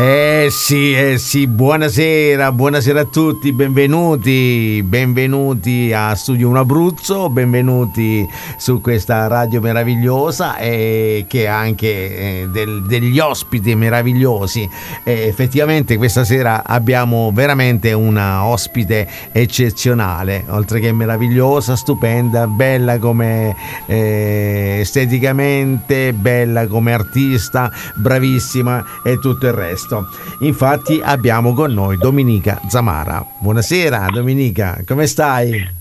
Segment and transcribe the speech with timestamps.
[0.00, 0.39] Hey.
[0.40, 8.26] Eh sì, eh sì, buonasera, buonasera a tutti, benvenuti, benvenuti a Studio 1 Abruzzo, benvenuti
[8.56, 14.66] su questa radio meravigliosa e che ha anche eh, del, degli ospiti meravigliosi.
[15.04, 23.54] Eh, effettivamente questa sera abbiamo veramente una ospite eccezionale, oltre che meravigliosa, stupenda, bella come
[23.84, 30.08] eh, esteticamente, bella come artista, bravissima e tutto il resto.
[30.38, 33.24] Infatti abbiamo con noi Dominica Zamara.
[33.40, 35.79] Buonasera Dominica, come stai?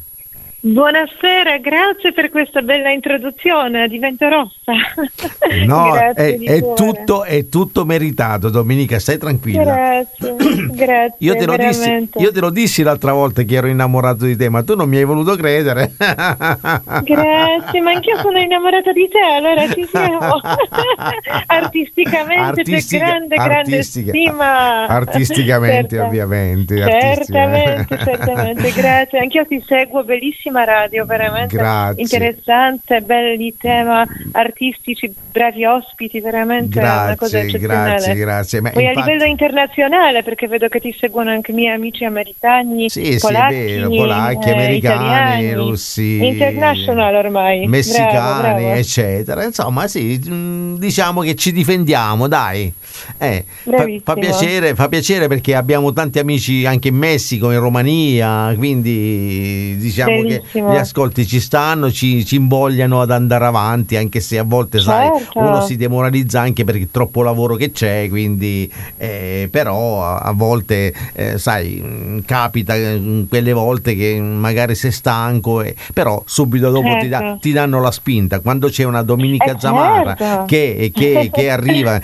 [0.61, 4.73] Buonasera, grazie per questa bella introduzione, divento rossa.
[5.65, 9.63] No, è, è, tutto, è, tutto, meritato, Domenica, stai tranquilla.
[9.63, 10.35] Grazie,
[10.75, 11.15] grazie.
[11.19, 14.61] Io te, dissi, io te, lo dissi, l'altra volta che ero innamorato di te, ma
[14.61, 15.93] tu non mi hai voluto credere.
[15.97, 20.19] Grazie, ma anch'io sono innamorata di te, allora ci siamo.
[21.47, 24.87] Artisticamente Artistica, c'è grande, grande stima.
[24.87, 26.75] Artisticamente, Certa, ovviamente.
[26.75, 29.19] Certamente, certamente, grazie.
[29.19, 32.01] Anch'io ti seguo, bellissimo bellissima radio, veramente grazie.
[32.01, 37.89] interessante, belli tema artistici, bravi ospiti, veramente grazie, una cosa eccezionale.
[37.89, 38.61] Grazie, grazie.
[38.61, 38.99] Ma Poi infatti...
[38.99, 43.55] a livello internazionale, perché vedo che ti seguono anche i miei amici americani, sì, polacchi,
[43.55, 48.73] sì, vero, polacchi, eh, americani, italiani, russi, international ormai, messicani, bravo, bravo.
[48.73, 49.43] eccetera.
[49.43, 52.73] Insomma, sì, mm, diciamo che ci difendiamo, dai.
[53.17, 58.53] Eh, fa, fa, piacere, fa piacere perché abbiamo tanti amici anche in Messico, in Romania,
[58.57, 60.38] quindi diciamo Bellissimo.
[60.51, 65.19] Gli ascolti ci stanno, ci, ci, invogliano ad andare avanti, anche se a volte certo.
[65.31, 70.31] sai, uno si demoralizza anche perché troppo lavoro che c'è, quindi eh, però a, a
[70.31, 76.69] volte eh, sai, mm, capita mm, quelle volte che magari sei stanco, eh, però subito
[76.69, 77.01] dopo certo.
[77.01, 78.39] ti, da, ti, danno la spinta.
[78.39, 80.45] Quando c'è una Dominica eh, Zamara certo.
[80.45, 81.99] che, che, che, arriva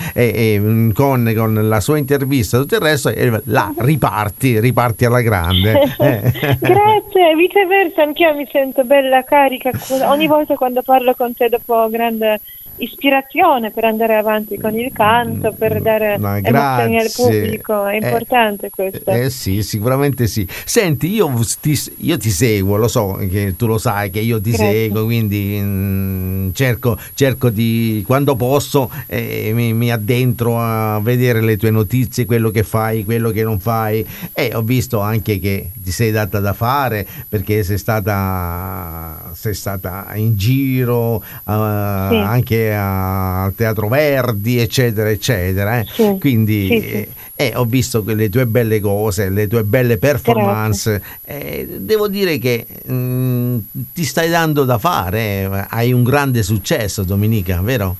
[0.93, 3.11] con, con, la sua intervista e tutto il resto,
[3.45, 5.73] là riparti, riparti alla grande.
[5.97, 9.71] Grazie, viceversa, anch'io mi sento bella carica
[10.07, 12.41] ogni volta quando parlo con te dopo grande
[12.77, 17.97] ispirazione per andare avanti con il canto, per dare Ma emozioni al pubblico, è eh,
[17.97, 19.11] importante eh, questo.
[19.11, 20.47] Eh sì, sicuramente sì.
[20.65, 21.31] Senti, io
[21.61, 24.71] ti, io ti, seguo, lo so che tu lo sai che io ti Grazie.
[24.71, 31.41] seguo, quindi mh, mm, cerco, cerco, di, quando posso, eh, mi, mi, addentro a vedere
[31.41, 35.71] le tue notizie, quello che fai, quello che non fai e ho visto anche che
[35.81, 42.15] ti sei data da fare perché sei stata, sei stata in giro uh, sì.
[42.15, 45.79] anche al Teatro Verdi, eccetera, eccetera.
[45.79, 45.85] Eh.
[45.87, 47.07] Sì, Quindi sì, sì.
[47.37, 51.01] Eh, ho visto le tue belle cose, le tue belle performance.
[51.25, 53.57] Eh, devo dire che mh, mm,
[53.93, 55.65] ti stai dando da fare, eh.
[55.69, 57.97] hai un grande successo, Dominica, vero?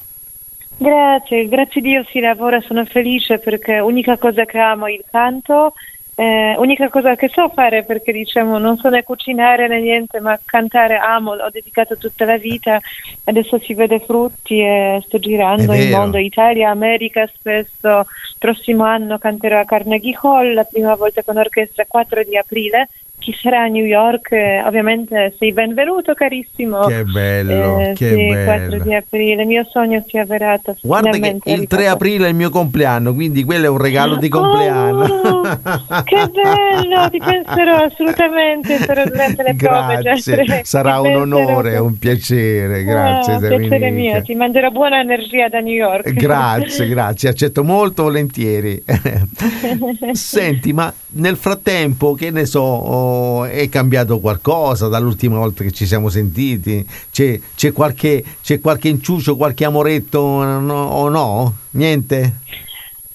[0.77, 5.03] Grazie, grazie a Dio si lavora, sono felice perché l'unica cosa che amo è il
[5.09, 5.73] canto
[6.15, 10.39] eh, unica cosa che so fare perché diciamo non so né cucinare né niente, ma
[10.43, 12.79] cantare amo, ho dedicato tutta la vita,
[13.25, 18.05] adesso si vede frutti e sto girando il mondo, Italia, America spesso,
[18.39, 22.87] prossimo anno canterò a Carnegie Hall, la prima volta con orchestra 4 di aprile
[23.19, 26.85] chi sarà a New York, eh, ovviamente sei benvenuto carissimo.
[26.85, 28.43] Che bello, eh, che sì, bello.
[28.43, 30.75] 4 di aprile, il mio sogno si è avverato.
[30.81, 34.29] Guarda che il 3 aprile è il mio compleanno, quindi quello è un regalo di
[34.29, 35.03] compleanno.
[35.05, 35.41] Oh,
[36.03, 39.97] che bello, ti penserò assolutamente, sarò durante le prove.
[40.01, 43.33] Grazie, sarà un onore, un piacere, grazie.
[43.33, 46.13] Ah, piacere mio, ti manderò buona energia da New York.
[46.13, 48.83] Grazie, grazie, accetto molto volentieri.
[50.13, 52.63] Senti, ma nel frattempo, che ne so
[53.45, 56.85] è cambiato qualcosa dall'ultima volta che ci siamo sentiti?
[57.11, 61.53] C'è, c'è, qualche, c'è qualche inciucio, qualche amoretto no, o no?
[61.71, 62.33] Niente?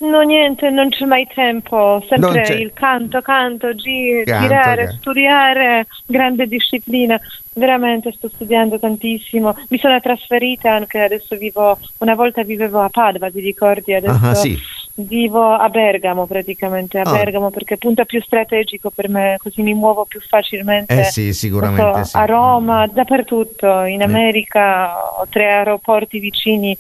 [0.01, 4.97] No, niente, non c'è mai tempo, sempre il canto, canto, gi- canto girare, che...
[4.99, 7.21] studiare, grande disciplina,
[7.53, 13.31] veramente sto studiando tantissimo, mi sono trasferita anche adesso vivo, una volta vivevo a Padova,
[13.31, 13.93] ti ricordi?
[13.93, 14.59] Adesso ah, sì.
[15.07, 17.13] Vivo a Bergamo praticamente, a oh.
[17.13, 21.01] Bergamo perché è il punto più strategico per me, così mi muovo più facilmente.
[21.01, 22.17] Eh sì, sicuramente so, sì.
[22.17, 26.77] A Roma, dappertutto, in America ho tre aeroporti vicini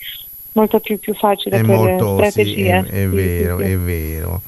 [0.53, 2.31] molto più, più facile è per molto.
[2.31, 4.43] Sì, è, è sì, vero, sì, è vero.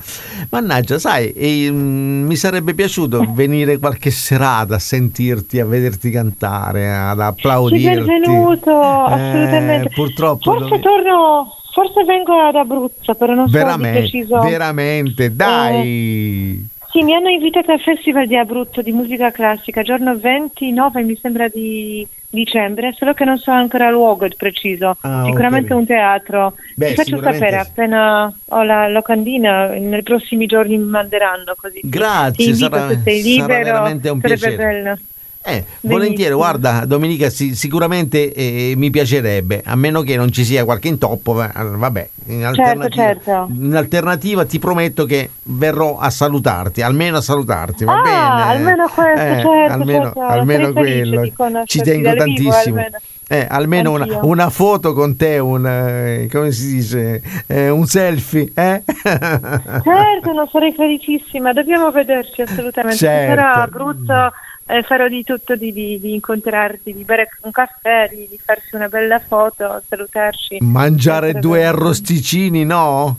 [0.51, 7.21] Mannaggia, sai, eh, mi sarebbe piaciuto venire qualche serata a sentirti, a vederti cantare, ad
[7.21, 8.01] applaudirti.
[8.01, 9.89] Sì, benvenuto, eh, assolutamente.
[9.91, 10.81] Purtroppo Forse dove...
[10.81, 14.41] torno Forse vengo ad Abruzzo, però non veramente, so di preciso.
[14.41, 15.81] Veramente, dai!
[15.81, 16.61] Eh,
[16.93, 21.49] Sì, mi hanno invitato al Festival di Abruzzo di musica classica, giorno 29 mi sembra
[21.49, 24.97] di dicembre, solo che non so ancora il luogo preciso.
[25.01, 25.79] Ah, sicuramente ok.
[25.81, 26.55] un teatro.
[26.77, 31.81] Beh, Ti faccio sapere appena ho la locandina, nei prossimi giorni mi manderanno così.
[31.81, 34.73] Ti Grazie, invito sarà, se sei sarà libero, veramente un sarebbe piacere.
[34.83, 34.99] bello.
[35.45, 40.65] Eh, volentieri, guarda Domenica, sì, sicuramente eh, mi piacerebbe, a meno che non ci sia
[40.65, 43.49] qualche intoppo, va- vabbè, in alternativa, certo.
[43.51, 48.43] in alternativa ti prometto che verrò a salutarti, almeno a salutarti, va Ah, bene?
[48.53, 51.33] almeno questo, certo, almeno, certo, almeno quello,
[51.65, 52.77] ci tengo vivo, tantissimo.
[52.77, 52.97] almeno.
[53.29, 58.53] Eh, almeno una, una foto con te, un, eh, come si dice, Eh, un selfie,
[58.55, 58.83] eh?
[59.03, 62.99] Certo, non sarei felicissima, dobbiamo vederci assolutamente.
[62.99, 63.35] Certo.
[63.35, 64.33] sarò a Abruzzo
[64.67, 68.75] eh, farò di tutto di, di- di incontrarti, di bere un caffè, di, di farsi
[68.75, 70.59] una bella foto, salutarci.
[70.61, 73.19] Mangiare due arrosticini, no?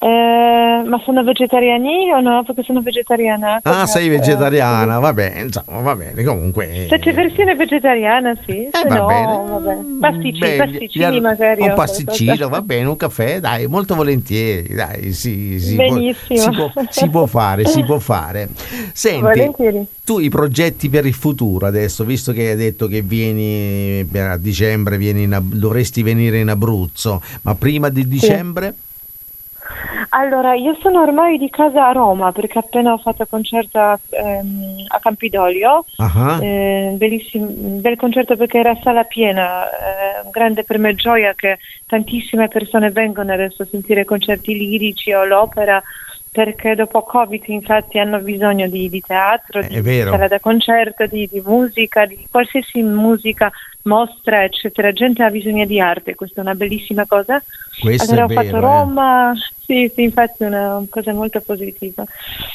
[0.00, 2.42] Eh, ma sono vegetariani o no?
[2.44, 3.60] Perché sono vegetariana.
[3.62, 6.86] Ah, sei vegetariana, vabbè, insomma, va bene, comunque.
[6.90, 8.64] Se c'è versione vegetariana, sì.
[8.64, 9.26] Eh, Se va no, bene.
[9.48, 9.76] vabbè.
[10.00, 11.62] Pasticci- Beh, pasticcini magari.
[11.62, 16.38] Un o pasticcino, va bene, un caffè, dai, molto volentieri, dai, sì, sì, Benissimo.
[16.40, 18.48] si, può, si può fare, si può fare.
[18.92, 19.86] Senti, Volentieri.
[20.04, 24.36] tu i progetti per il futuro adesso, visto che hai detto che vieni beh, a
[24.36, 28.74] dicembre, vieni in dovresti venire in Abruzzo, ma prima di dicembre?
[30.16, 34.84] Allora, io sono ormai di casa a Roma perché appena ho fatto concerto a, ehm,
[34.86, 41.34] a Campidoglio, Ah, eh, bel concerto perché era sala piena, eh, grande per me gioia
[41.34, 45.82] che tantissime persone vengono adesso a sentire concerti lirici o l'opera
[46.30, 51.28] perché dopo Covid infatti hanno bisogno di, di teatro, È di sala da concerto, di,
[51.30, 53.52] di musica, di qualsiasi musica,
[53.82, 54.92] mostra, eccetera.
[54.92, 57.40] Gente ha bisogno di arte, questa è una bellissima cosa.
[57.80, 58.42] questo Allora ho vero.
[58.42, 58.60] fatto eh.
[59.66, 62.04] Sì, sì, infatti è una cosa molto positiva.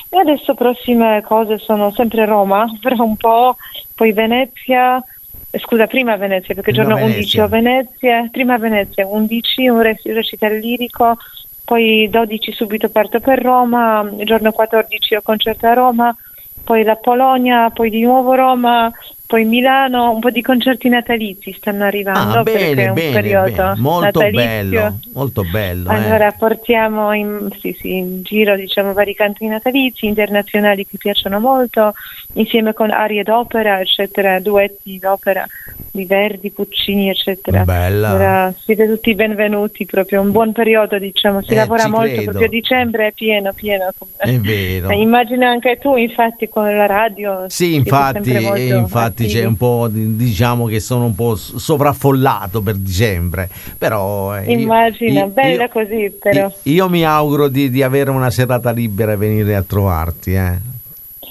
[0.10, 3.56] E adesso prossime cose sono sempre Roma, fra un po',
[3.96, 5.04] poi Venezia,
[5.50, 7.44] eh, scusa, prima Venezia, perché Prima giorno 11 Venezia.
[7.44, 11.18] ho Venezia, prima Venezia, 11 un rec- recitale lirico,
[11.64, 16.16] poi 12 subito parto per Roma, giorno 14 ho concerto a Roma,
[16.64, 18.92] poi la Polonia, poi di nuovo Roma,
[19.30, 23.12] poi Milano, un po' di concerti natalizi stanno arrivando Ah, perché è bene, un bene,
[23.14, 23.74] periodo bene.
[23.78, 24.44] molto natalizio.
[24.44, 25.92] bello, molto bello.
[25.92, 25.94] eh.
[25.94, 31.94] Allora portiamo in, sì, sì, in giro diciamo, vari canti natalizi internazionali che piacciono molto,
[32.34, 35.46] insieme con arie d'opera, eccetera, duetti d'opera
[35.92, 37.64] di Verdi, Puccini, eccetera.
[37.66, 38.10] Bella.
[38.10, 42.24] Allora, siete tutti benvenuti, proprio un buon periodo, diciamo, si Eh, lavora molto, credo.
[42.32, 43.92] proprio dicembre è pieno, pieno.
[44.18, 44.90] È vero.
[44.90, 47.46] Eh, Immagino anche tu, infatti, con la radio.
[47.48, 49.40] Sì, infatti, molto eh, infatti attivi.
[49.40, 54.38] c'è un po', di- diciamo che sono un po' sovraffollato per dicembre, però...
[54.38, 56.40] eh, Immagino, io- bella io- così, però.
[56.64, 60.58] Io, io mi auguro di, di avere una serata libera e venire a trovarti, eh.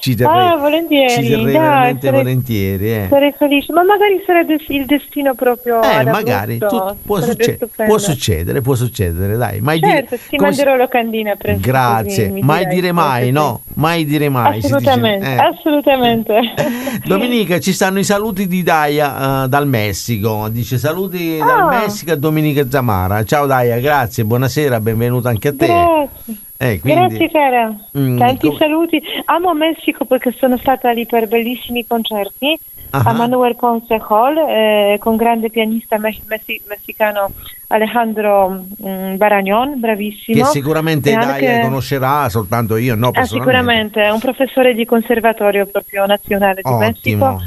[0.00, 3.06] Ci terrei, Ah, volentieri, ci terrei dai, veramente sarei- volentieri, eh.
[3.10, 7.92] Sarei felice, ma magari sarebbe il destino proprio Eh, magari tu- può, sarebbe succe- stupendo.
[7.92, 9.60] può succedere, può succedere, dai.
[9.60, 11.60] Mai Certo, dire, ti come si- manderò locandina presto.
[11.60, 14.60] Grazie, così mai dire mai, no, mai dire mai.
[14.60, 14.74] si dice.
[14.76, 15.36] Assolutamente, Eh.
[15.38, 16.40] assolutamente.
[17.04, 20.48] Domenica ci stanno i saluti di Daia eh, dal Messico.
[20.48, 21.44] Dice saluti Ah.
[21.46, 23.24] dal Messico a Domenica Zamara.
[23.24, 25.66] Ciao Daia, grazie, buonasera, benvenuta anche a te.
[25.66, 26.46] Grazie.
[26.60, 29.00] Eh, quindi- Grazie cara, Mm, tanti come- saluti.
[29.26, 32.58] Amo Messico perché sono stata lì per bellissimi concerti
[32.90, 33.02] Ah.
[33.04, 37.30] a Manuel Ponce Hall eh, con grande pianista me- messi- messicano
[37.68, 40.36] Alejandro mm, Baragnon, bravissimo.
[40.42, 44.84] Che sicuramente E Daia anche- conoscerà, soltanto io no Ah, sicuramente, è un professore di
[44.84, 46.78] conservatorio proprio nazionale di Ottimo.
[46.78, 47.38] Messico.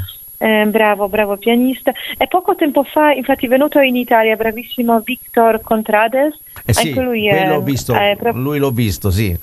[0.42, 1.92] Eh, bravo, bravo pianista.
[2.18, 6.36] E poco tempo fa, infatti, è venuto in Italia, bravissimo Victor Contrades.
[6.66, 9.38] Eh sì, lui è, visto, è lui l'ho visto, sì.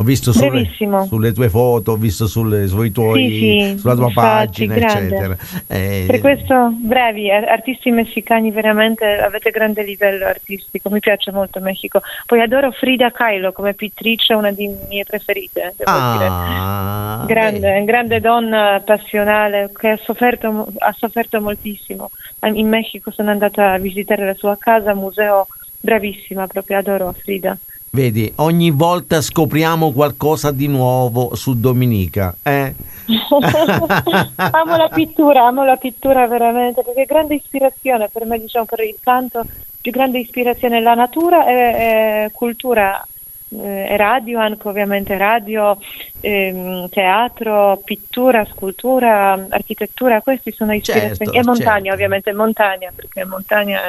[0.00, 0.66] Ho visto sulle,
[1.06, 3.38] sulle tue foto, ho visto sulle, sui tuoi, Sì,
[3.74, 5.14] sì, sulla tua infatti, pagina, grande.
[5.14, 5.36] eccetera.
[5.66, 10.88] Eh, Per questo, bravi, ar- artisti messicani, veramente avete grande livello artistico.
[10.88, 12.00] Mi piace molto Messico.
[12.24, 16.26] Poi adoro Frida Kahlo come pittrice, una delle mie preferite, devo dire.
[16.26, 22.10] ah, Grande, grande donna passionale che ha sofferto, ha sofferto moltissimo.
[22.54, 25.46] In Messico sono andata a visitare la sua casa, museo,
[25.78, 27.54] bravissima, proprio adoro Frida.
[27.92, 32.36] Vedi, ogni volta scopriamo qualcosa di nuovo su Dominica.
[32.40, 32.72] Eh?
[34.52, 38.80] amo la pittura, amo la pittura veramente, perché è grande ispirazione per me, diciamo, per
[38.84, 39.44] il canto,
[39.80, 43.04] più grande ispirazione la natura e, e cultura.
[43.48, 45.76] eh, E radio anche ovviamente radio,
[46.20, 51.16] ehm, teatro, pittura, scultura, architettura, questi sono ispirazioni.
[51.16, 51.92] Certo, e montagna certo.
[51.94, 53.80] ovviamente, montagna, perché montagna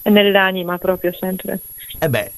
[0.00, 1.58] è nell'anima proprio sempre.
[1.98, 2.32] Eh beh, eh,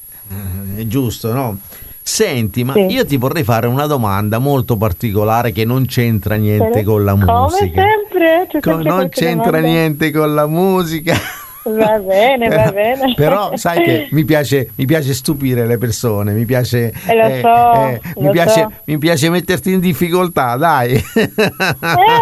[0.75, 1.57] è giusto, no?
[2.03, 2.87] Senti, ma sì.
[2.87, 7.33] io ti vorrei fare una domanda molto particolare che non c'entra niente con la musica.
[7.33, 9.67] Come sempre, con, non c'entra domanda.
[9.67, 11.15] niente con la musica.
[11.63, 13.13] Va bene, va bene.
[13.13, 17.87] Però sai che mi piace, mi piace stupire le persone, mi piace, eh, lo so,
[17.87, 18.71] eh, lo mi, piace so.
[18.85, 20.93] mi piace metterti in difficoltà, dai.
[20.93, 21.29] Eh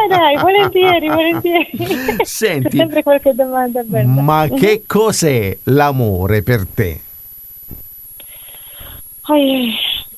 [0.10, 2.18] dai, volentieri, volentieri.
[2.24, 4.22] Senti, sempre qualche domanda bella.
[4.22, 7.00] Ma che cos'è l'amore per te?
[9.32, 9.36] Oh,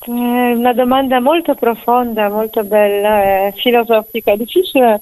[0.06, 5.00] una domanda molto profonda, molto bella, eh, filosofica, difficile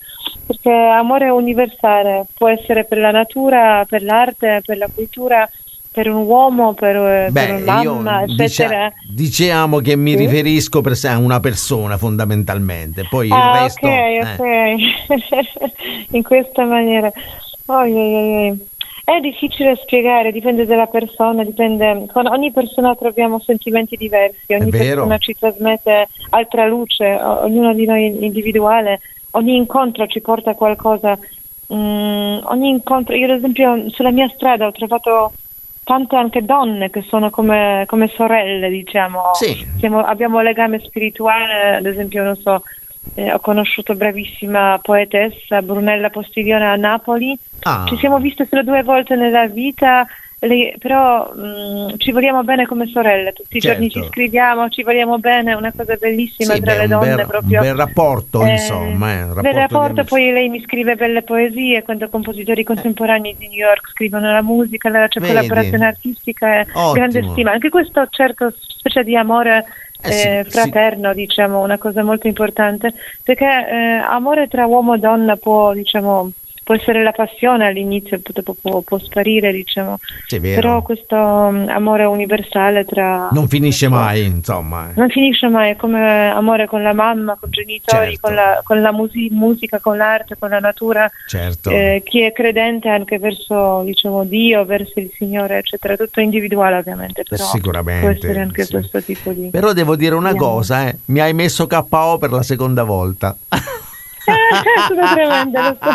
[0.50, 5.48] perché amore è universale, può essere per la natura, per l'arte, per la cultura,
[5.92, 8.92] per un uomo, per, eh, Beh, per una mamma, eccetera.
[9.08, 10.16] Dicia, diciamo che mi sì?
[10.16, 13.86] riferisco per a una persona fondamentalmente, poi ah, il resto...
[13.86, 14.76] Ok, eh.
[15.08, 17.12] ok, in questa maniera.
[17.66, 18.56] Oh, oh, oh,
[19.04, 25.18] è difficile spiegare, dipende dalla persona, dipende, con ogni persona troviamo sentimenti diversi, ogni persona
[25.18, 29.00] ci trasmette altra luce, ognuno di noi individuale,
[29.32, 31.18] ogni incontro ci porta a qualcosa,
[31.72, 35.32] mm, ogni incontro, io ad esempio sulla mia strada ho trovato
[35.84, 39.66] tante anche donne che sono come, come sorelle, diciamo, sì.
[39.78, 42.62] Siamo, abbiamo legame spirituale, ad esempio, non so,
[43.14, 47.36] eh, ho conosciuto bravissima poetessa Brunella Postiglione a Napoli.
[47.62, 47.84] Ah.
[47.86, 50.06] Ci siamo viste solo due volte nella vita,
[50.42, 53.82] le, però mh, ci vogliamo bene come sorelle, tutti i certo.
[53.82, 57.26] giorni ci scriviamo, ci vogliamo bene, una cosa bellissima sì, tra beh, le donne bel,
[57.26, 57.60] proprio.
[57.60, 59.12] Un bel rapporto, eh, insomma.
[59.12, 63.48] Eh, un rapporto bel rapporto, poi lei mi scrive belle poesie, quando compositori contemporanei di
[63.48, 65.34] New York scrivono la musica, la c'è Vedi.
[65.34, 66.92] collaborazione artistica, è Ottimo.
[66.92, 67.52] grande stima.
[67.52, 69.66] Anche questo certo specie di amore
[70.02, 70.50] Eh sì, eh, sì.
[70.52, 76.30] fraterno, diciamo, una cosa molto importante, perché eh, amore tra uomo e donna può, diciamo,
[76.62, 79.98] può essere la passione all'inizio, può, può, può sparire, diciamo,
[80.40, 83.28] però questo um, amore universale tra...
[83.32, 84.90] non finisce mai, insomma.
[84.90, 84.92] eh.
[84.96, 88.20] Non finisce mai, è come amore con la mamma, con i genitori, Certo.
[88.20, 91.10] con la, con la musi- musica, con l'arte, con la natura.
[91.26, 91.70] Certo.
[91.70, 97.24] Eh, chi è credente anche verso diciamo, Dio, verso il Signore, eccetera, tutto individuale ovviamente,
[97.28, 98.72] però Sicuramente, può essere anche sì.
[98.72, 99.48] questo tipo di...
[99.50, 100.54] Però devo dire una Vediamo.
[100.54, 103.36] cosa, eh, mi hai messo KO per la seconda volta.
[104.88, 105.90] sono tremenda, lo so.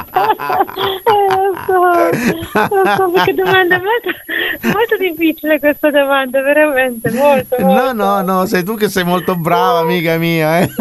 [1.06, 1.80] Eh, lo so,
[2.76, 4.10] lo so, perché domanda molto,
[4.78, 7.94] molto difficile questa domanda, veramente, molto, No, molto.
[7.94, 10.60] no, no, sei tu che sei molto brava, amica mia.
[10.60, 10.70] eh.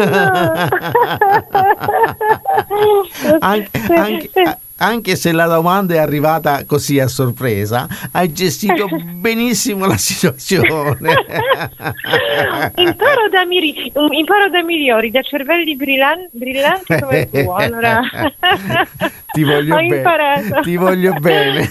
[3.40, 4.59] Anche, Sì, anche-.
[4.76, 11.14] Anche se la domanda è arrivata così a sorpresa, hai gestito benissimo la situazione.
[12.76, 17.54] imparo, da miri- imparo da migliori, da cervelli brillan- brillanti come tuo.
[17.54, 18.00] Allora.
[19.35, 19.97] Ti voglio Ho bene.
[19.97, 20.61] imparato.
[20.61, 21.69] Ti voglio bene.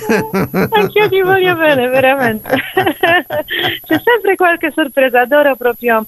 [0.71, 2.49] Anch'io ti voglio bene, veramente.
[2.73, 6.05] C'è sempre qualche sorpresa, adoro proprio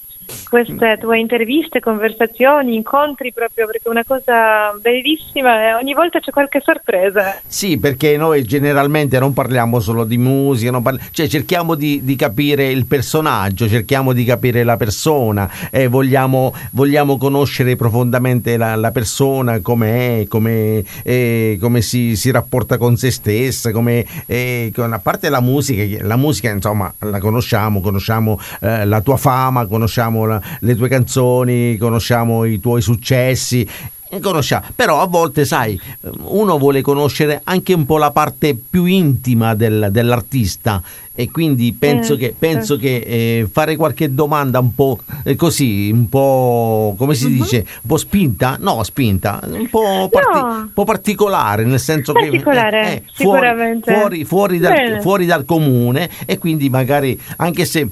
[0.50, 6.32] queste tue interviste, conversazioni, incontri proprio perché è una cosa bellissima e ogni volta c'è
[6.32, 7.40] qualche sorpresa.
[7.46, 12.70] Sì, perché noi generalmente non parliamo solo di musica, parli- cioè cerchiamo di, di capire
[12.72, 19.60] il personaggio, cerchiamo di capire la persona, eh, vogliamo, vogliamo conoscere profondamente la, la persona,
[19.60, 25.00] come è, come, eh, come si, si rapporta con se stessa, come, eh, con- a
[25.00, 30.42] parte la musica, la musica insomma la conosciamo, conosciamo eh, la tua fama, conosciamo la-
[30.62, 33.68] le tue canzoni, conosciamo i tuoi successi.
[34.08, 34.68] e conosciamo.
[34.76, 35.78] Però a volte, sai,
[36.26, 40.82] uno vuole conoscere anche un po' la parte più intima del- dell'artista
[41.14, 42.82] e quindi penso Eh, che, penso certo.
[42.82, 47.34] che eh, fare qualche domanda un po' eh, così, un po' come si Mhm.
[47.36, 50.46] dice, un po' spinta, no spinta, un po', parti- No.
[50.60, 53.94] un po' particolare, nel senso Particolare, che eh, fuori, sicuramente.
[53.94, 57.86] fuori, fuori dal, fuori dal comune e quindi magari anche se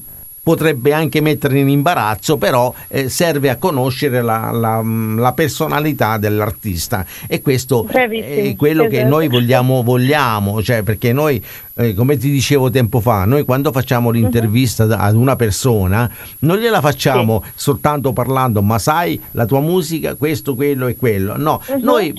[0.43, 7.05] potrebbe anche mettere in imbarazzo, però eh, serve a conoscere la, la- la personalità dell'artista
[7.27, 9.09] e questo Bravissimo, è quello che esatto.
[9.09, 11.41] noi vogliamo, vogliamo, cioè perché noi,
[11.75, 14.15] eh, come ti dicevo tempo fa, noi quando facciamo Mhm.
[14.15, 20.13] l'intervista da- ad una persona non gliela facciamo soltanto parlando, ma sai la tua musica,
[20.15, 21.35] questo, quello e quello.
[21.37, 22.13] No, Mhm, noi,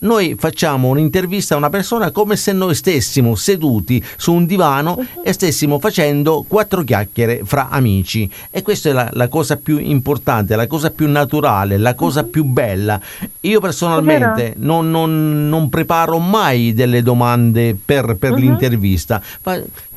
[0.00, 5.06] noi facciamo un'intervista a una persona come se noi stessimo seduti su un divano Mhm.
[5.24, 10.56] e stessimo facendo quattro chiacchiere fra amici e questa è la, la cosa più importante,
[10.56, 13.00] la cosa più naturale, la cosa più bella.
[13.42, 18.36] Io personalmente non, non- non preparo mai delle domande per, per Mhm.
[18.38, 19.22] l'intervista un'intervista,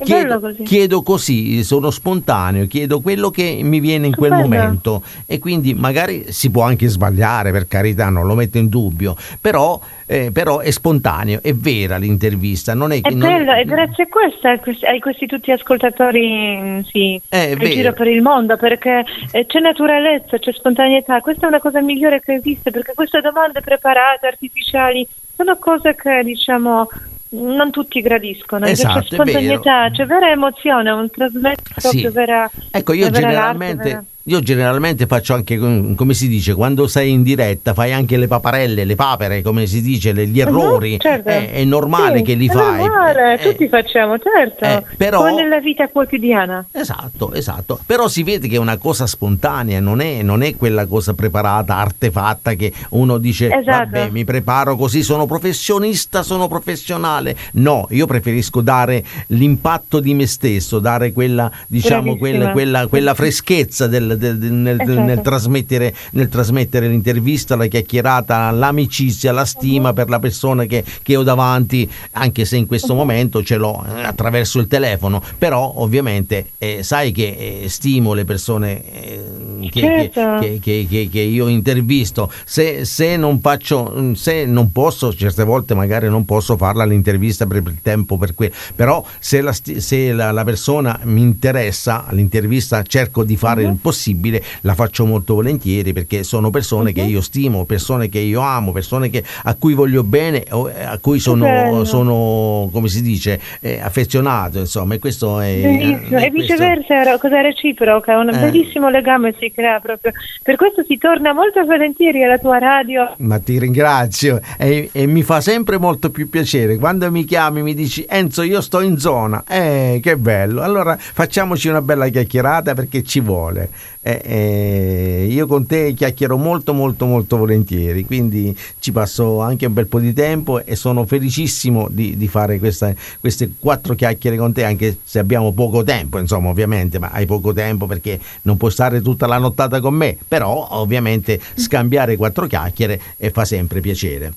[0.02, 0.62] chiedo così.
[0.62, 4.56] chiedo così, sono spontaneo, chiedo quello che mi viene in quel Stupendo.
[4.56, 9.16] momento e quindi magari si può anche sbagliare, per carità, non lo metto in dubbio,
[9.40, 12.74] però eh, però è spontaneo, è vera l'intervista.
[12.74, 13.28] Non è, è non...
[13.28, 14.48] bello, e grazie a questo,
[14.86, 20.38] ai questi tutti ascoltatori mm, sì, in giro per il mondo, perché eh, c'è naturalezza,
[20.38, 25.56] c'è spontaneità, questa è una cosa migliore che esiste, perché queste domande preparate, artificiali, sono
[25.56, 26.88] cose che diciamo
[27.34, 32.06] non tutti gradiscono, esatto, c'è spontaneità, c'è vera emozione, un trasmetto sì.
[32.08, 33.82] vera Ecco, io generalmente...
[33.82, 38.26] Vera io generalmente faccio anche, come si dice, quando sei in diretta fai anche le
[38.26, 40.92] paparelle, le papere, come si dice, gli mhm, errori.
[40.92, 41.28] Uh-huh, certo.
[41.28, 42.86] è, è, normale sì, che li è fai.
[42.86, 44.64] Normale, eh, tutti facciamo, certo.
[44.64, 46.64] Eh, però, come nella vita quotidiana.
[46.72, 47.78] Esatto, esatto.
[47.84, 51.76] Però si vede che è una cosa spontanea, non è, non è quella cosa preparata,
[51.76, 53.90] artefatta che uno dice, esatto.
[53.90, 57.36] vabbè, mi preparo così, sono professionista, sono professionale.
[57.54, 63.86] No, io preferisco dare l'impatto di me stesso, dare quella, diciamo, quella, quella, quella freschezza
[63.86, 65.00] del del, nel, esatto.
[65.00, 71.16] nel, trasmettere, nel, trasmettere, l'intervista, la chiacchierata, l'amicizia, la stima per la persona che, che
[71.16, 76.50] ho davanti, anche se in questo momento ce l'ho eh, attraverso il telefono, però ovviamente
[76.58, 80.38] eh, sai che eh, stimo le persone eh, che, certo.
[80.40, 86.08] che, che, che, io intervisto, se, se, non faccio, se non posso, certe volte magari
[86.08, 90.44] non posso farla l'intervista per il tempo per quello, però se, la, se la, la
[90.44, 93.70] persona mi interessa, l'intervista cerco di fare uh-huh.
[93.70, 96.94] il possibile possibile la faccio molto volentieri perché sono persone uh-huh.
[96.94, 100.98] che io stimo, persone che io amo, persone che, a cui voglio bene, eh, a
[100.98, 105.58] cui sono, sono come si dice, eh, affezionato, insomma, e questo è...
[105.60, 106.18] Bellissimo.
[106.18, 108.38] È e viceversa, è cosa reciproca, un eh.
[108.38, 110.12] bellissimo legame si crea proprio.
[110.42, 113.14] Per questo si torna molto volentieri alla tua radio.
[113.18, 116.76] Ma ti ringrazio e, e mi fa sempre molto più piacere.
[116.76, 120.62] Quando mi chiami mi dici Enzo io sto in zona, eh, che bello.
[120.62, 123.70] Allora facciamoci una bella chiacchierata perché ci vuole
[124.00, 129.72] eh, eh, io con te chiacchiero molto molto molto volentieri, quindi ci passo anche un
[129.72, 134.52] bel po' di tempo e sono felicissimo di, di fare questa, queste quattro chiacchiere con
[134.52, 138.70] te, anche se abbiamo poco tempo, insomma ovviamente, ma hai poco tempo perché non puoi
[138.70, 144.32] stare tutta la nottata con me, però ovviamente scambiare quattro chiacchiere e fa sempre piacere.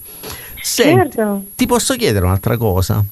[0.61, 1.43] Senti, certo.
[1.55, 3.03] ti posso chiedere un'altra cosa?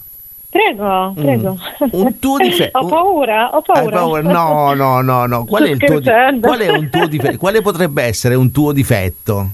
[0.56, 1.58] Prego, prego.
[1.84, 1.90] Mm.
[1.92, 2.78] Un tuo difetto.
[2.80, 3.98] ho paura, ho paura.
[3.98, 4.22] paura.
[4.22, 5.44] No, no, no, no.
[5.44, 7.38] Qual è, il tuo, qual è un tuo difetto?
[7.38, 9.50] Quale potrebbe essere un tuo difetto?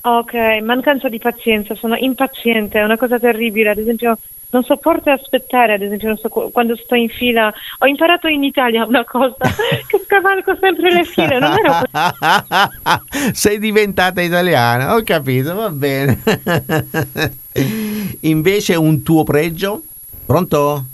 [0.00, 3.68] Ok, mancanza di pazienza, sono impaziente, è una cosa terribile.
[3.68, 4.16] Ad esempio,
[4.48, 7.52] non sopporto aspettare, ad esempio, so, quando sto in fila.
[7.80, 9.36] Ho imparato in Italia una cosa,
[9.86, 11.82] che scavalco sempre le file, non ero
[13.34, 16.18] Sei diventata italiana, ho capito, va bene.
[18.20, 19.82] Invece un tuo pregio?
[20.28, 20.84] Pronto?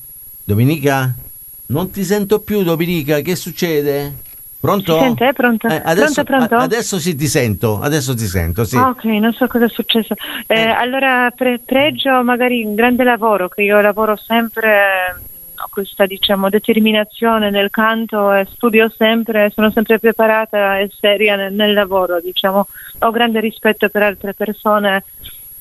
[0.44, 1.12] Domenica?
[1.66, 4.14] Non ti sento più, Domenica, che succede?
[4.60, 4.92] Pronto?
[4.92, 5.32] Si sente?
[5.32, 5.66] Pronto?
[5.66, 6.64] Eh, adesso, pronto, pronto?
[6.64, 8.76] Adesso sì, ti sento, adesso ti sento, sì.
[8.76, 10.14] Ok, non so cosa è successo.
[10.46, 10.68] Eh, eh.
[10.68, 15.16] Allora, pre- pregio magari un grande lavoro, che io lavoro sempre,
[15.56, 21.52] ho questa diciamo determinazione nel canto e studio sempre, sono sempre preparata e seria nel,
[21.52, 22.68] nel lavoro, diciamo.
[23.00, 25.02] Ho grande rispetto per altre persone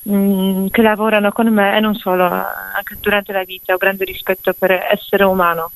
[0.10, 4.54] Mm, che lavorano con me e non solo, anche durante la vita ho grande rispetto
[4.54, 5.72] per essere umano.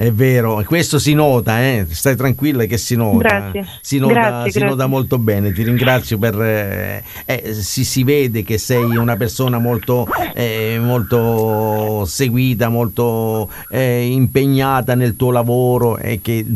[0.00, 1.84] È vero, questo si nota, eh?
[1.90, 3.18] stai tranquilla che si nota.
[3.18, 3.66] Grazie.
[3.82, 4.74] Si nota, grazie, si grazie.
[4.74, 6.40] nota molto bene, ti ringrazio per...
[6.40, 14.06] Eh, eh, si, si, vede che sei una persona molto, eh, molto seguita, molto eh,
[14.06, 16.46] impegnata nel tuo lavoro e che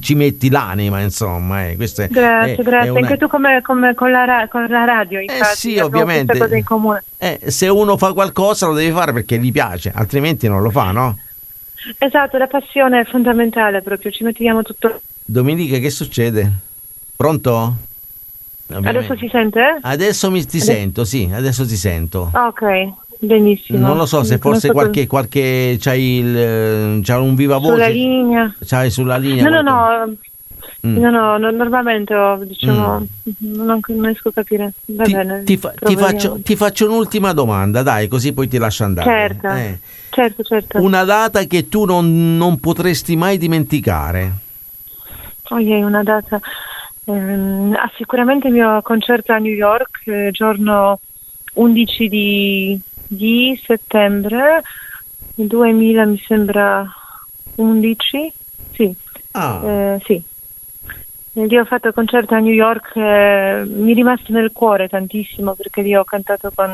[0.00, 1.66] ci metti l'anima, insomma.
[1.66, 1.76] Eh.
[1.76, 2.08] Grazie, è,
[2.62, 2.86] grazie.
[2.86, 3.00] È una...
[3.00, 5.54] Anche tu come, come con, la, con, la, radio, infatti.
[5.54, 6.32] sì, ovviamente.
[7.44, 11.18] se uno fa qualcosa lo deve fare perché gli piace, altrimenti non lo fa, no?
[11.98, 15.00] Esatto, la passione è fondamentale proprio, ci mettiamo tutto.
[15.24, 16.50] Domenica, che succede?
[17.16, 17.76] Pronto?
[18.68, 18.98] Ovviamente.
[18.98, 19.78] Adesso si sente?
[19.80, 20.72] Adesso mi, ti adesso...
[20.72, 22.30] sento, sì, adesso ti sento.
[22.34, 23.78] Ok, benissimo.
[23.78, 27.72] Non lo so se forse qualche, qualche c'hai, il, c'hai un viva voce.
[27.72, 28.54] Sulla linea.
[28.64, 29.48] C'hai sulla linea.
[29.48, 30.16] No, no, no.
[30.86, 30.98] Mm.
[30.98, 33.54] No, no, no, normalmente diciamo, mm.
[33.54, 34.72] non, non, riesco a capire.
[34.86, 35.42] Va ti, bene.
[35.42, 39.08] Ti, fa, ti, faccio, ti, faccio, un'ultima domanda, dai, così poi ti lascio andare.
[39.08, 39.78] Certo, eh.
[40.16, 40.80] Certo, certo.
[40.80, 44.32] Una data che tu non, non potresti mai dimenticare.
[45.50, 46.40] Oh, yeah, una data.
[47.04, 50.98] Ehm, ah, sicuramente il mio concerto a New York, eh, giorno
[51.54, 54.62] 11 di, di settembre
[55.34, 56.90] 2000, mi sembra
[57.56, 58.32] 11.
[58.72, 58.94] Sì.
[59.32, 59.60] Ah.
[59.64, 60.22] Eh, sì,
[61.44, 65.82] io ho fatto concerto a New York, eh, mi è rimasto nel cuore tantissimo perché
[65.82, 66.72] lì ho cantato con,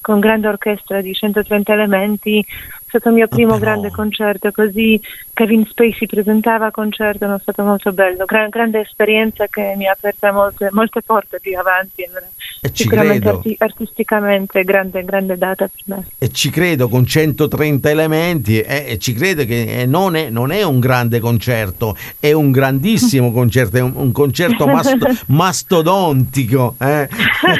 [0.00, 2.44] con grande orchestra di 130 elementi,
[2.86, 3.64] stato il mio primo però.
[3.64, 5.00] grande concerto, così
[5.32, 10.32] Kevin Spacey presentava concerto, è stato molto bello, Gra- grande esperienza che mi ha aperto
[10.32, 12.02] molte, molte porte più avanti.
[12.02, 16.06] E Sicuramente arti- artisticamente grande, grande data per me.
[16.18, 20.52] E ci credo con 130 elementi e, e ci credo che eh, non è, non
[20.52, 26.76] è un grande concerto, è un grandissimo concerto, è un, un concerto masto- mastodontico.
[26.78, 27.08] eh.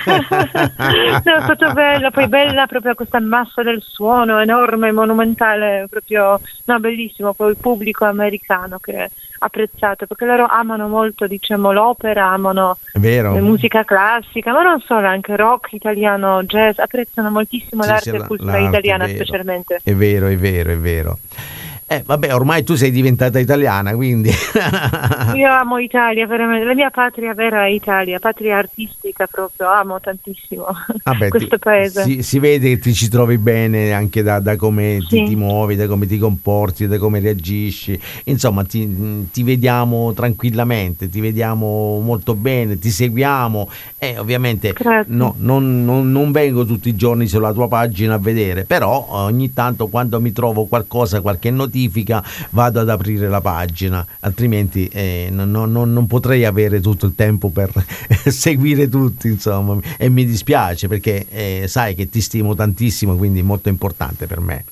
[0.04, 5.15] no, è stato bello, poi bella proprio questa massa del suono enorme, monumentale,
[5.88, 7.32] proprio no, bellissimo.
[7.34, 12.98] Poi il pubblico americano che ha apprezzato, perché loro amano molto, diciamo, l'opera, amano È
[12.98, 18.16] la musica classica, ma non solo, anche rock italiano, jazz, apprezzano moltissimo Sì, l'arte sì,
[18.16, 19.80] la- cultura l'arte, italiana è specialmente.
[19.82, 21.18] È vero, è vero, è vero.
[21.88, 24.28] Eh, vabbè, ormai tu sei diventata italiana, quindi...
[25.36, 30.66] Io amo Italia, veramente, la mia patria vera è Italia, patria artistica proprio, amo tantissimo
[31.04, 32.02] Vabbè, questo ti- paese.
[32.02, 35.22] Si, si vede che ti ci trovi bene anche da, da come ti, Sì.
[35.26, 37.96] ti muovi, da come ti comporti, da come reagisci.
[38.24, 45.14] Insomma, ti, ti vediamo tranquillamente, ti vediamo molto bene, ti seguiamo e ovviamente Grazie.
[45.14, 49.52] no, non, non- non vengo tutti i giorni sulla tua pagina a vedere, però ogni
[49.52, 55.50] tanto quando mi trovo qualcosa, qualche notifica, vado ad aprire la pagina, altrimenti eh, non,
[55.50, 57.70] non- non- potrei avere tutto il tempo per
[58.26, 63.42] seguire tutti, insomma, e mi dispiace perché eh, sai che ti stimo tantissimo, quindi è
[63.42, 64.64] molto importante per me.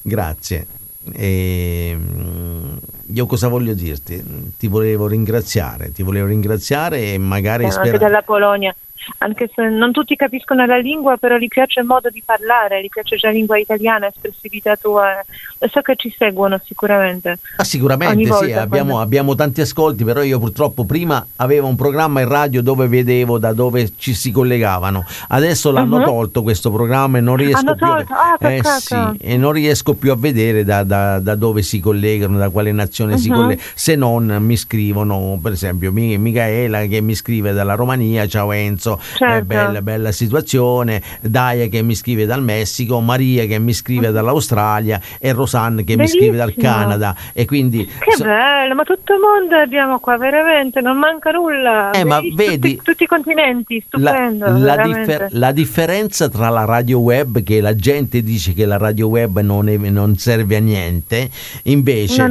[0.00, 0.66] Grazie.
[1.12, 2.76] E, mm,
[3.12, 4.22] io cosa voglio dirti?
[4.56, 8.74] Ti volevo ringraziare, ti volevo ringraziare e magari Eh, anche dalla Polonia.
[9.18, 12.88] Anche se non tutti capiscono la lingua, però gli piace il modo di parlare, gli
[12.88, 15.22] piace già la lingua italiana, espressività tua.
[15.70, 17.30] So che ci seguono sicuramente.
[17.30, 21.66] Ah, Ogni sicuramente volta, sì, abbiamo, quando- abbiamo tanti ascolti, però io purtroppo prima avevo
[21.68, 25.04] un programma in radio dove vedevo da dove ci si collegavano.
[25.28, 26.04] Adesso l'hanno Mhm.
[26.04, 28.04] tolto questo programma e non riesco più a...
[28.08, 32.36] Ah, eh, sì, e non riesco più a vedere da, da- da dove si collegano,
[32.38, 33.34] da quale nazione si Mhm.
[33.34, 38.52] collegano, se non mi scrivono, per esempio Mi- Micaela che mi scrive dalla Romania, ciao
[38.52, 39.44] Enzo, eh, Certo.
[39.44, 45.32] bella, bella situazione, Daia che mi scrive dal Messico, Maria che mi scrive dall'Australia e
[45.32, 46.72] Rosanne che mi scrive dal Bellissimo.
[46.74, 51.30] Canada e quindi Che so- bello, ma tutto il mondo abbiamo qua, veramente, non manca
[51.30, 51.90] nulla.
[51.92, 54.46] Eh, ma Tutti- vedi- tutti, i continenti, la, stupendo.
[54.46, 55.00] la veramente.
[55.00, 59.40] differ- la differenza tra la radio web, che la gente dice che la radio web
[59.40, 61.30] non, è- non serve a niente,
[61.64, 62.26] invece,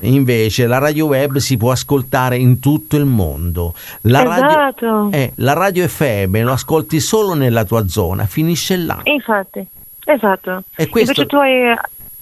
[0.00, 3.74] invece la radio web si può ascoltare in tutto il mondo.
[4.02, 5.08] La, radio, esatto.
[5.12, 6.01] eh, la radio FM
[6.42, 9.00] lo ascolti solo nella tua zona, finisce là.
[9.04, 9.66] Infatti,
[10.04, 10.62] esatto.
[10.76, 11.74] E questo- Invece tu hai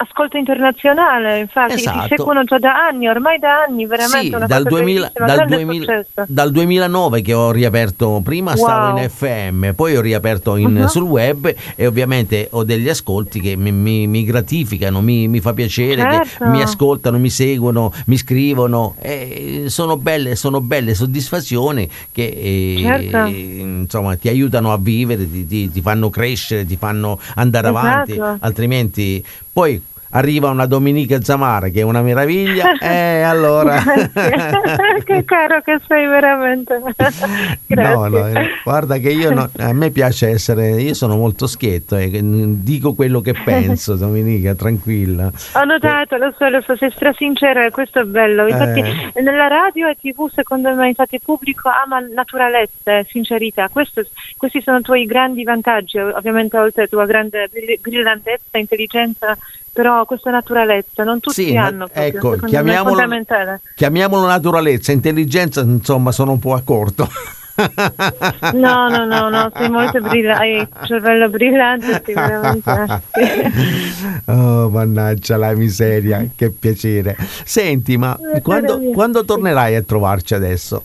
[0.03, 2.01] ascolto internazionale, infatti Esatto.
[2.01, 5.27] ti seguono già da anni, ormai da anni, veramente Sì, una dal, cosa 2000 bellissima,
[5.27, 6.25] dal grande 2000 successo.
[6.33, 8.97] dal 2009 che ho riaperto, prima stavo Wow.
[8.97, 10.87] in FM, poi ho riaperto in- Mhm.
[10.87, 15.53] sul web e ovviamente ho degli ascolti che mi, mi- mi gratificano, mi, mi fa
[15.53, 16.47] piacere, che Certo.
[16.47, 23.27] mi ascoltano, mi seguono, mi scrivono, e sono belle, sono belle soddisfazioni che eh, Certo.
[23.27, 27.87] insomma ti aiutano a vivere, ti, ti- ti fanno crescere, ti fanno andare Esatto.
[27.87, 29.83] avanti, altrimenti poi...
[30.13, 33.81] Arriva una Domenica Zamara che è una meraviglia e allora
[35.05, 36.81] che caro che sei veramente.
[36.97, 37.59] Grazie.
[37.91, 41.97] No, no, eh, guarda che io no- a me piace essere, io sono molto schietto
[41.97, 45.31] e dico quello che penso, Domenica, tranquilla.
[45.55, 48.47] Ho notato, lo so, lo so, sei strasincero e questo è bello.
[48.49, 49.23] Infatti Eh.
[49.23, 53.69] nella radio e tv secondo me infatti il pubblico ama naturalezza e sincerità.
[53.69, 54.03] Questo-
[54.37, 59.39] questi sono i tuoi grandi vantaggi, ovviamente oltre alla tua grande brill- brillantezza, intelligenza,
[59.73, 63.61] però questa naturalezza non tutti Sì, hanno proprio, ecco, chiamiamolo- fondamentale.
[63.75, 67.09] Chiamiamolo naturalezza, intelligenza, insomma, sono un po' a corto.
[68.53, 72.15] No, no, no, no, sei molto brillante, cervello brillante, sì.
[74.27, 77.17] Oh, mannaggia la miseria, che piacere.
[77.45, 80.85] Senti, ma Eh, quando, quando tornerai a trovarci adesso?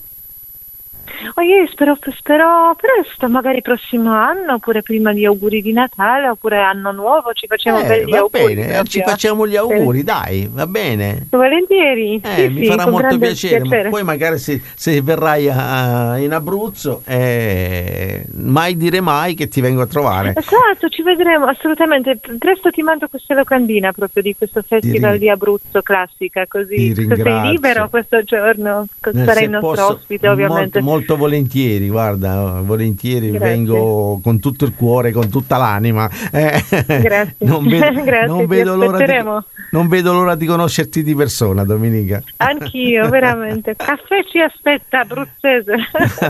[1.38, 6.60] Oh, io spero, spero presto, magari prossimo anno, oppure prima di auguri di Natale, oppure
[6.62, 8.54] anno nuovo, ci facciamo Eh, belli auguri.
[8.54, 8.84] bene, proprio.
[8.84, 11.26] ci facciamo gli auguri, dai, va bene.
[11.28, 13.90] Volentieri, Eh, sì, mi sì, farà molto piacere, piacere.
[13.90, 19.82] poi magari se, se verrai a- in Abruzzo, eh, mai dire mai che ti vengo
[19.82, 20.32] a trovare.
[20.34, 22.18] Esatto, ci vedremo assolutamente.
[22.38, 27.40] Presto ti mando questa locandina proprio di questo festival ring- di Abruzzo classica, così sei
[27.42, 30.80] libero questo giorno, Eh, sarai il nostro posso, ospite ovviamente.
[30.80, 33.48] Molto, molto volentieri, guarda, volentieri Grazie.
[33.48, 36.08] vengo con tutto il cuore, con tutta l'anima.
[36.30, 37.34] Eh, Grazie.
[37.38, 42.22] Non vedo, Grazie, non vedo l'ora di, non vedo l'ora di conoscerti di persona, Domenica.
[42.36, 43.74] Anch'io, veramente.
[43.76, 45.74] Caffè ci aspetta, abruzzese.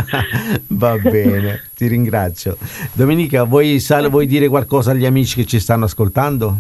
[0.69, 2.57] Va bene, ti ringrazio.
[2.93, 6.57] Domenica, vuoi, sal- vuoi dire qualcosa agli amici che ci stanno ascoltando?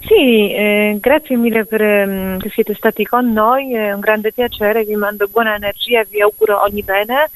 [0.00, 4.84] Sì, eh, grazie mille per um, che siete stati con noi, è un grande piacere,
[4.84, 7.30] vi mando buona energia e vi auguro ogni bene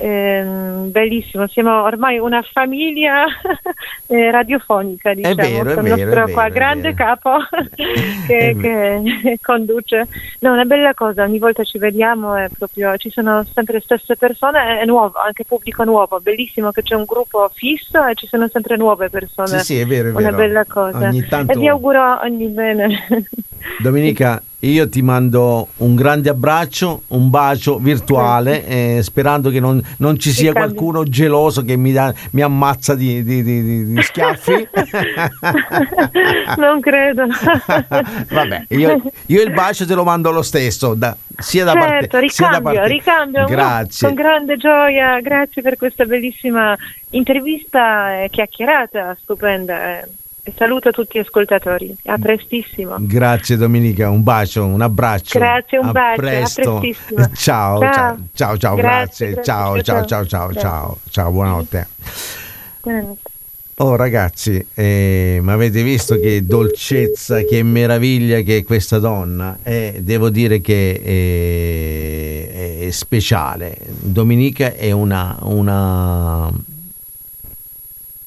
[0.00, 0.42] eh,
[0.86, 3.26] bellissimo, siamo ormai una famiglia
[4.08, 7.36] eh, radiofonica, diciamo, vero, con il nostro vero, qua grande capo
[8.26, 10.08] che, che conduce.
[10.40, 14.16] No, una bella cosa, ogni volta ci vediamo e proprio ci sono sempre le stesse
[14.16, 18.48] persone, è nuovo, anche pubblico nuovo, bellissimo che c'è un gruppo fisso e ci sono
[18.48, 19.58] sempre nuove persone.
[19.58, 20.36] Sì, sì, è vero, è una vero.
[20.36, 21.10] bella cosa.
[21.28, 21.52] Tanto...
[21.52, 23.26] E vi auguro ogni bene.
[23.78, 30.18] Domenica, io ti mando un grande abbraccio, un bacio virtuale, eh, sperando che non, non
[30.18, 34.68] ci sia qualcuno geloso che mi, da, mi ammazza di, di, di, di schiaffi.
[36.58, 37.24] non credo.
[38.28, 42.20] Vabbè, io, io, il bacio te lo mando lo stesso, da, sia da certo, parte
[42.20, 42.88] ricambio, sia da parte.
[42.88, 43.44] ricambio.
[43.46, 44.06] Grazie.
[44.06, 46.76] Con grande gioia, grazie per questa bellissima
[47.10, 50.04] intervista e chiacchierata stupenda.
[50.50, 50.54] Eh.
[50.56, 52.96] Saluto tutti gli ascoltatori, a prestissimo.
[52.98, 55.38] Grazie Domenica, un bacio, un abbraccio.
[55.38, 56.76] Grazie, un a bacio, presto.
[56.76, 57.30] a prestissimo.
[57.34, 61.86] Ciao, ciao, ciao, ciao, grazie, grazie, grazie, ciao, ciao, ciao, ciao, ciao, ciao, buonanotte.
[62.82, 63.28] Buonanotte.
[63.76, 69.58] Oh ragazzi, eh, ma avete visto che dolcezza, che meraviglia che è questa donna?
[69.62, 73.78] Eh, devo dire che è, è speciale.
[73.88, 76.52] Domenica è una, una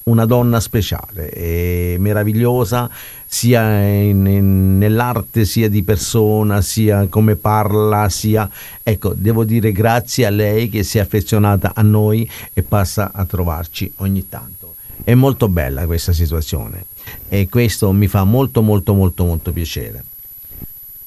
[0.04, 2.90] una donna speciale, è meravigliosa
[3.26, 8.50] sia in, in, nell'arte sia di persona, sia come parla, sia...
[8.82, 13.26] Ecco, devo dire grazie a lei che si è affezionata a noi e passa a
[13.26, 14.76] trovarci ogni tanto.
[15.04, 16.86] È molto bella questa situazione
[17.28, 20.04] e questo mi fa molto molto molto molto piacere.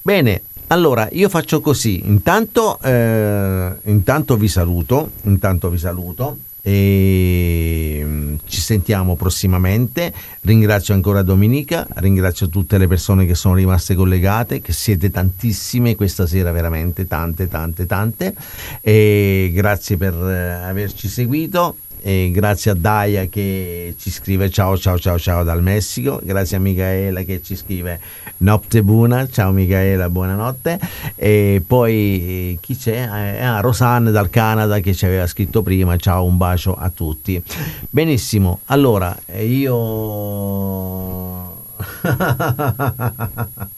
[0.02, 8.34] Bene, allora io faccio così, intanto, eh, intanto vi saluto, intanto vi saluto e mm,
[8.44, 10.12] ci sentiamo prossimamente.
[10.40, 16.26] Ringrazio ancora Domenica, ringrazio tutte le persone che sono rimaste collegate, che siete tantissime questa
[16.26, 18.34] sera, veramente tante, tante, tante.
[18.80, 21.76] E grazie per eh, averci seguito.
[22.06, 26.60] E grazie a Daya che ci scrive ciao ciao ciao ciao dal Messico, grazie a
[26.60, 27.98] Michaela che ci scrive
[28.36, 30.78] notte buona, ciao Michaela, buonanotte.
[31.16, 33.08] E poi chi c'è?
[33.12, 37.42] Eh, ah, Rosanne dal Canada che ci aveva scritto prima, ciao, un bacio a tutti.
[37.90, 39.74] Benissimo, allora io...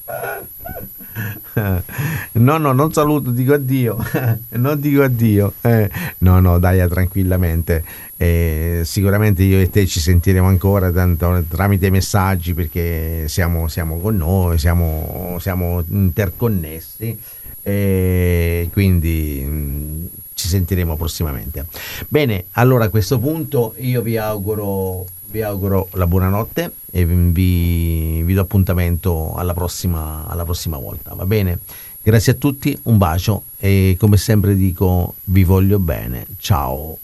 [2.32, 3.96] No, no, non saluto, dico addio.
[4.50, 5.54] non dico addio.
[5.60, 7.84] Eh, no, no, dai, tranquillamente.
[8.16, 14.16] Eh, sicuramente io e te ci sentiremo ancora tanto, tramite messaggi perché siamo, siamo con
[14.16, 17.18] noi, siamo, siamo interconnessi.
[17.62, 21.66] Eh, quindi mm, ci sentiremo prossimamente.
[22.08, 28.34] Bene, allora a questo punto io vi auguro vi auguro la buonanotte e vi, vi
[28.34, 31.58] do appuntamento alla prossima, alla prossima volta, va bene?
[32.02, 36.98] Grazie a tutti, un bacio e come sempre dico vi voglio bene, ciao!